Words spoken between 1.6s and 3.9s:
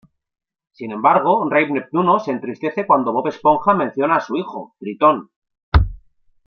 Neptuno se entristece cuando Bob Esponja